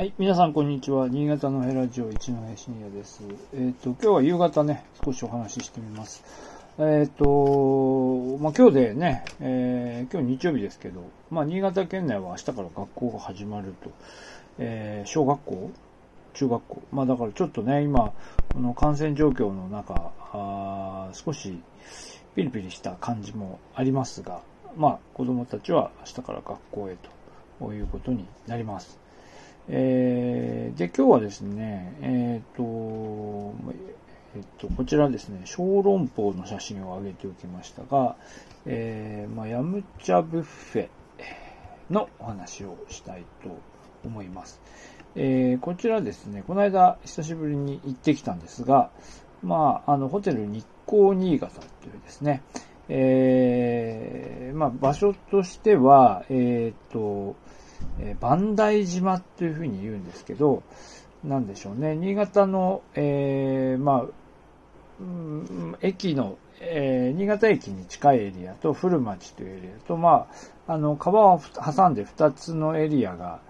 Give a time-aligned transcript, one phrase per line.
[0.00, 1.10] はい、皆さんこんにちは。
[1.10, 3.22] 新潟のヘラジオ一の深夜です。
[3.52, 6.24] えっ、と、今日は夕方ね、少しお話ししてみます。
[6.78, 13.90] えっ、と、まあ、今日でね、えー今日日曜日ですけど、まあ、新潟県内は明日から学校が始まると。
[14.58, 15.70] えー小学校？
[16.32, 16.82] 中学校？
[16.92, 18.14] まあ、だからちょっとね、今、
[18.54, 21.60] この感染状況の中、あー少し
[22.34, 24.40] ピリピリした感じもありますが、
[24.78, 26.96] まあ、子供たちは明日から学校へ
[27.58, 28.98] ということになります。
[29.72, 33.54] えーで、今日はですね、えっ、と、
[34.34, 38.16] えっと、こちらですね、小籠包の写真を上げておきましたが、
[38.66, 40.88] えーまあ、ヤムチャブッフェ
[41.88, 43.56] のお話をしたいと
[44.04, 44.60] 思います。
[45.14, 48.90] えーこちらですね、この間久しぶりに行ってきたんですが、
[49.44, 52.42] まあ、あの、ホテル日光新潟っていうですね、
[52.88, 57.36] えーまあ、場所としては、えっ、と、
[57.98, 60.62] えー磐梯島っていうふうに言うんですけど、
[61.24, 64.04] なんでしょうね、新潟の、えーまあ、
[65.00, 70.26] うん駅の、えー新潟駅に近いエリアと古町というエリアと、ま
[70.66, 73.40] あ、あの、川を挟んで2つのエリアが、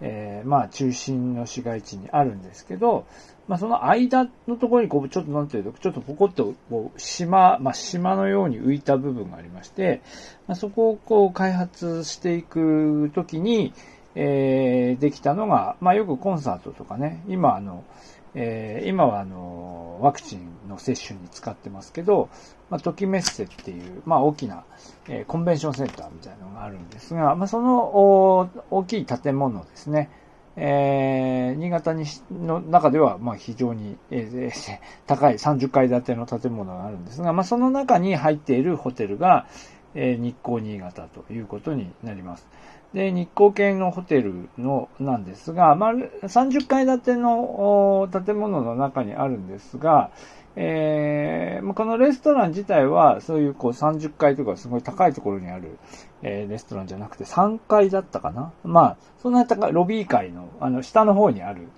[0.00, 3.06] えーまあ、中心の市街地にあるんですけど、
[3.48, 10.02] まあ、その間のところに、こう、ちょっとなんていうと、ちょっとポコッと、こう、島、まあ、島のように浮いた部分がありまして、
[10.46, 13.72] まあ、そこをこう、開発していくときに、
[14.14, 17.84] えーできたのが、まあ、よくコンサートとかね、今あの、
[18.34, 22.28] えー今はあの、ワクチンの接種に使ってますけど、
[22.70, 24.64] まあ、トキメッセっていう、まあ、大きな、
[25.08, 30.10] えーコンベンションセンターみたいなのがあるんですが、まあ、その大きい建物ですね、
[30.56, 39.46] えー新潟にの中では、まあ、非常に、えー 高い30階建ての建物があるんですが、まあ、その中に入っているホテルが、
[39.94, 42.46] えー日光新潟ということになります。
[42.94, 50.10] で、日光系のホテルの、なんですが、まあ、30階建ての建物の中にあるんですが、
[50.56, 55.78] えーこのレストラン自体は、そういうこう30階とかすごい高いところにある、
[56.22, 58.52] えーレストランじゃなくて3階だったかな？
[58.64, 61.68] まあ、そんな高い、ロビー階の、あの、下の方にある、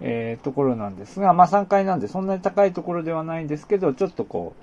[0.00, 4.54] えーところなんですが、まあ3階なんでそんなに高いところではないんですけど、ちょっとこ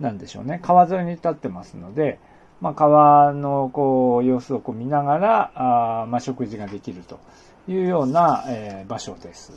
[0.00, 2.18] う、なんでしょうね、川沿いに立ってますので、
[2.60, 7.18] まあ、川のこう様子をこう見ながら、あまあ、食事ができると
[7.68, 9.52] いうような、えー場所です。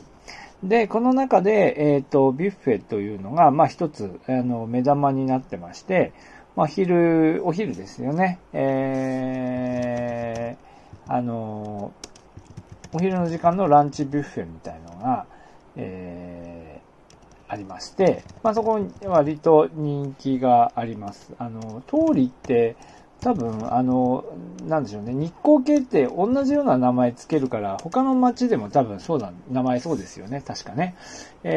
[0.64, 6.14] で、この中で、えっ、と、ビュッフェというのが、まあ、一つ、あの、目玉になってまして、
[6.56, 8.40] まあ、昼、お昼ですよね。
[8.54, 11.92] えー、あの、
[12.94, 15.26] お昼の時間のランチビュッフェみたいのが、
[15.76, 16.33] えー
[17.54, 21.34] ありまして、まあ、そこに割と人気があります。
[21.38, 22.76] あの、通りって、
[23.22, 24.26] 多分、あの、
[24.68, 30.96] なんでしょうね、日光系って同じような名前つけるから、他の町でも多分そうだ、名前そうですよね、確かね。
[31.44, 31.54] えー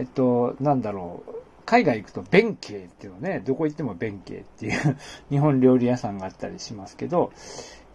[0.00, 1.32] えっと、なんだろう、
[1.66, 4.96] 海外行くと弁慶っていうのね、どこ行っても弁慶っていう
[5.30, 7.32] 日本料理屋さんがあったりしますけど、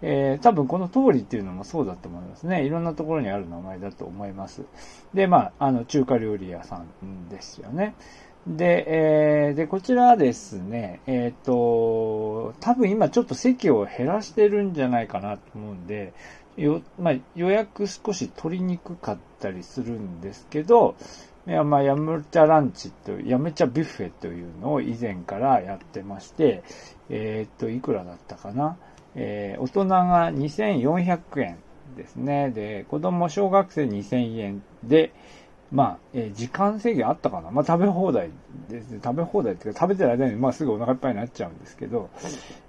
[0.02, 2.66] えー多分この通りっていうのもそうだと思いますね。
[2.66, 4.64] いろんなところにある名前だと思います。
[5.14, 7.96] で、まあ、あの、中華料理屋さんですよね。
[8.46, 16.14] で、えーで、こちらですね、えっ、と、多分今ちょっと席を減らしてるんじゃないかなと思うんで、
[16.58, 20.96] よ、まあ、予約少し取りにくかったりするんですけど、
[21.48, 26.64] いや、まあ、ヤムチャランチという、ヤムチャビュッフェというのを以前からやってまして、
[27.10, 28.78] えっ、と、いくらだったかな？
[29.16, 31.58] えー大人が2400円
[31.96, 32.52] ですね。
[32.52, 35.14] で、子供小学生2000円で、
[35.72, 38.30] まあ、えー時間制限あったかなまあ、食べ放題
[38.70, 39.00] ですね。
[39.04, 42.10] 食べ放題っていうか、食べてる間に、まあ、すぐお腹いっぱいになっちゃうんですけど、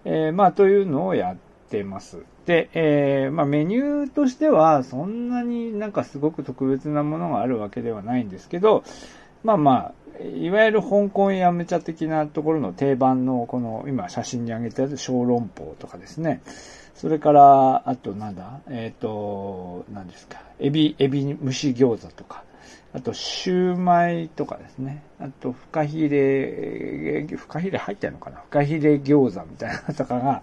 [0.04, 1.36] えーまあ、というのをやっ
[1.70, 2.18] てます。
[2.46, 8.84] で、えーまあ、メニューとしては、そんなになんかすごく特別なものがあるわけではないんですけど、
[9.42, 9.92] まあまあ、
[10.22, 16.40] いわゆる香港ヤムチャ的なところの定番の、この今写真に上げたやつ、小籠包とかですね。
[16.94, 18.60] それから、あとなんだ？
[18.70, 20.40] えっ、と、何ですか？
[20.58, 22.42] エビ、エビ蒸し餃子とか。
[22.94, 25.02] あと、シューマイとかですね。
[25.20, 28.38] あと、フカヒレ、フカヒレ入ってるのかな？
[28.38, 30.42] フカヒレ餃子みたいなとかが、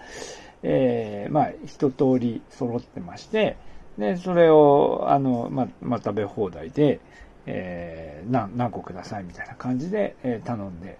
[0.61, 3.57] えーまあ、一通り揃ってまして、
[3.97, 6.99] で、それを、あの、ま、まあ、食べ放題で、
[7.45, 10.97] えー何、何個くださいみたいな感じで、えー頼んで、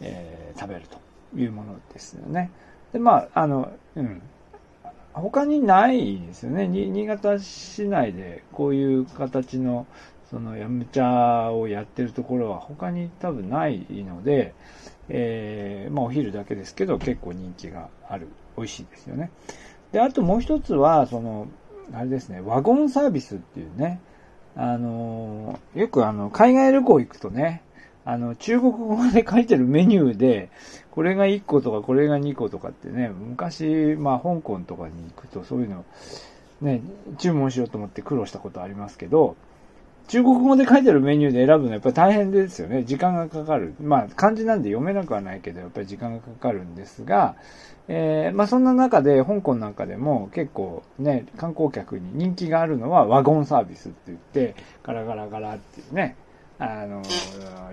[0.00, 0.98] えー食べると
[1.38, 2.50] いうものですよね。
[2.92, 4.22] で、まあ、あの、うん。
[5.12, 6.68] 他にないですよね。
[6.68, 9.86] 新潟市内でこういう形の、
[10.30, 14.54] そのヤムチャをやってるところは他に多分ないので、
[15.08, 18.28] えーまあお昼だけですけど結構人気がある。
[18.56, 19.30] 美味しいですよね。
[19.92, 21.48] で、あともう一つは、その、
[21.92, 24.00] あれですね、ワゴンサービスっていうね、
[24.56, 27.62] あのよくあの、海外旅行行くとね、
[28.04, 30.50] あの、中国語で書いてるメニューで、
[30.90, 35.84] これが1個とかこれが2個とかってね、昔、まあ、香港とかに行くとそういうの、
[36.60, 36.82] ね、
[37.18, 39.36] 注文しようと思って苦労したことありますけど、
[40.10, 42.82] 中国語で書いてるメニューで選ぶのはやっぱり大変ですよね。
[42.82, 43.74] 時間がかかる。
[43.80, 47.36] まあ、漢字なんで読めなくはないけど、やっぱり時間がかかるんですが、
[47.86, 56.16] えー、まあそんな中で、香港なんかでも結構ね、観光客に人気があるのはワゴンサービスって言って、ガラガラガラっていうね、
[56.60, 57.02] あの、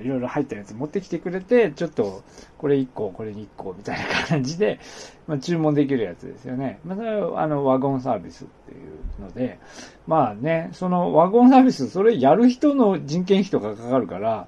[0.02, 2.24] いろいろ入ったやつ持ってきてくれて、ちょっと、
[2.58, 4.80] これ1個、これ2個、みたいな感じで、
[5.28, 6.80] まあ、注文できるやつですよね。
[6.86, 9.60] まあ、それは、あの、ワゴンサービスっていうので、
[10.08, 14.48] まあね、そのワゴンサービス、それやる人の人件費とかかかるから、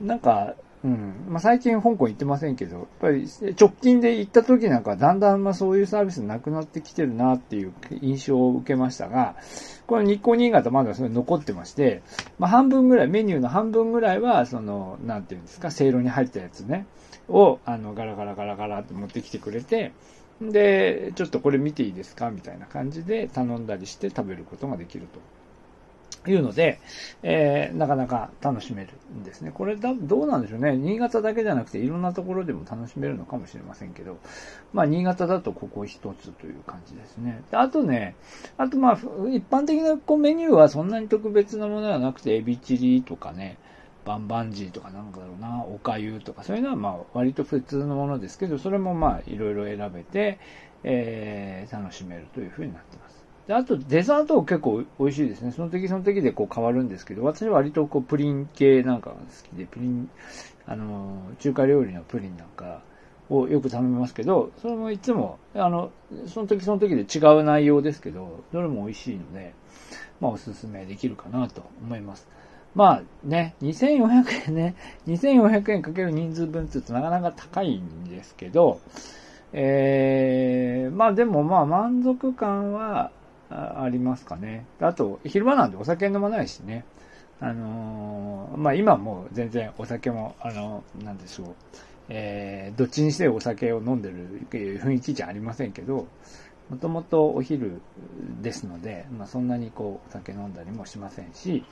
[0.00, 1.26] なんか、うん。
[1.28, 9.36] まあ、最近香港行ってませんけど、やっぱり直近で行った時なんかだんだんまあそういうサービスなくなってきてるなっていう印象を受けましたが、
[9.86, 12.02] この日光新潟まだそれ残ってまして、
[12.38, 16.86] まあ半分ぐらい、メニューの半分ぐらいは、その、なんていうんですか、せいろに入ったやつね、
[17.28, 19.92] を、あの、ガラガラガラガラって持ってきてくれて、
[20.40, 25.20] で、ちょっとこれ見ていいですかみたいな感じで頼んだりして食べることができると。
[26.30, 26.80] いうので、
[27.22, 29.50] えー、なかなか楽しめるんですね。
[29.52, 30.76] これだ、どうなんでしょうね。
[30.76, 34.18] 新潟だけじゃなくていろんなところでも楽しめるのかもしれませんけど、
[34.72, 37.42] まあ、新潟だとここ一つという感じですね。
[37.50, 38.14] であとね、
[38.56, 43.58] あとまあ、一般的なこうメニューはそんなに特別なものではなくて、エビチリとかね、
[44.04, 50.38] バンバンジーとかなんだろうな、おかゆとか、そういうのはまあ、割と普通のものですけど、それもまあ、いろいろ選べて、
[50.84, 53.11] えー、楽しめるというふうになってます。
[53.46, 55.52] で、あとデザート結構美味しいですね。
[55.52, 60.10] その時その時でこう変わるんですけど、私は割とこうプリン系なんかが好きで、プリン、
[60.66, 62.82] あの、中華料理のプリンなんか
[63.28, 65.90] をよく頼みますけど、それもいつも、あの、
[66.26, 69.54] その時その時で違う内容ですけど、どれも美味しいので、
[70.20, 72.28] まあおすすめできるかなと思います。
[72.74, 74.74] まあね、2400円ね、
[75.06, 78.80] 2400円かける人数分って言うとなかなか高いんですけど、
[79.52, 83.10] えー、まあでもまあ満足感は
[83.52, 84.64] ありますかね。
[84.80, 86.84] あと、昼間なんでお酒飲まないしね。
[87.40, 91.46] あのー、まあ今もう全然お酒も、あのー、なんでしょう。
[92.08, 96.06] えー、どっちにしてお酒を飲んでる雰囲気じゃありませんけど、
[96.70, 97.80] もともとお昼
[98.40, 101.64] ですので、まあそんなにこうお酒飲んだりもしませんし、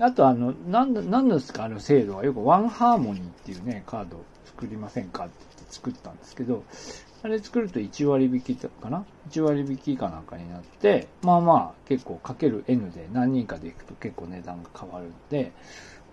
[0.00, 6.64] あとあの、なんなんですかあの制度はよくワンハーモニーっていうね、カード作りませんかって言って作ったんですけど、
[7.20, 15.52] あれ作ると1割引きかな ?1 割引きかなんかになって、まあまあ結構かける N で何人かで行くと結構値段が変わるんで、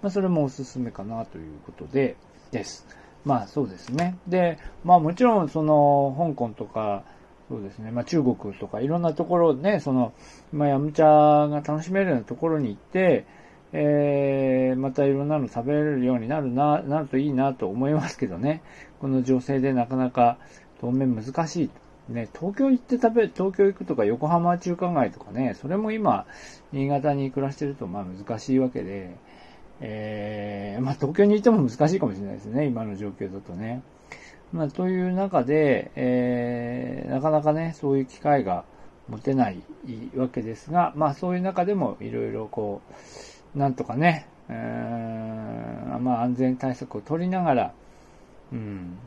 [0.01, 2.15] まあそれもおすすめかなということで、
[2.51, 2.87] です。
[3.23, 4.17] まあそうですね。
[4.27, 7.03] で、まあもちろんその香港とか、
[7.49, 7.91] そうですね。
[7.91, 10.13] まあ中国とかいろんなところね、その、
[10.51, 13.27] まあヤムチャが楽しめるようなところに行って、
[13.73, 18.61] えー、またいろんなの食べれるようになるな、なるといいなと思いますけどね。
[18.99, 20.37] この情勢でなかなか
[20.81, 21.69] 当面難しい。
[22.09, 26.25] ね、東京行って食べ、東京行くとか横浜中華街とかね、それも今、
[26.71, 29.15] 新潟に暮らしてるとまあ難しいわけで、
[29.81, 33.81] えー、まあ東京にいても難しいかもしれないですね、今の状況だとね。
[34.53, 38.65] まあという中で、えー、なかなかね、そういう機会が
[39.09, 39.61] 持てない
[40.15, 42.81] わけですが、まあそういう中でもいろいろこ
[43.55, 47.73] う、なんとかね、えーん、まあ安全対策を取りながら、
[48.51, 48.97] うん、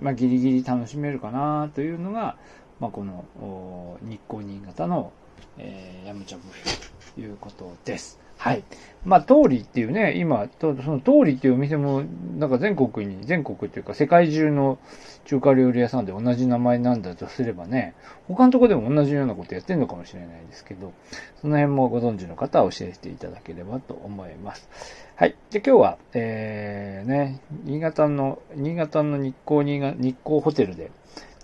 [0.00, 2.36] まあ、ギリギリ楽しめるかなというのが、
[2.80, 5.12] まあ、この日光新潟の、
[5.58, 8.20] えー、ヤムチャブフェということです。
[8.38, 8.62] はい。
[9.04, 12.02] まあ、通りっていうね、今、とその通りっていうお店も、
[12.38, 14.78] なんか全国に、全国っていうか世界中の
[15.24, 17.94] 中華料理屋さんで同じ名前なんだとすればね、
[18.28, 20.92] 他のとこでも同じようなことやってるのかもしれないですけど、
[21.40, 24.68] その辺もご存知の方は教えていただければと思います。
[25.18, 25.34] はい。
[25.50, 30.90] で、今日は、えー、ね、新潟の、新潟の日光日光ホテルで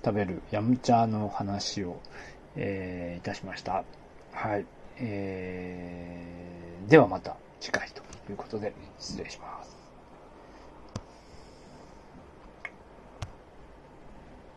[0.04, 1.98] 食べるヤムチャの話を、
[2.54, 3.84] えー、いたしました。
[4.34, 4.66] はい。
[4.98, 9.71] えー、ではまた次回ということで失礼します。